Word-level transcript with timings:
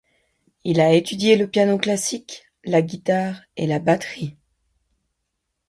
Il 0.63 0.81
a 0.81 0.93
étudié 0.93 1.35
le 1.37 1.47
piano 1.47 1.77
classique, 1.77 2.47
la 2.65 2.81
guitare 2.81 3.39
et 3.55 3.67
la 3.67 3.77
batterie. 3.77 4.35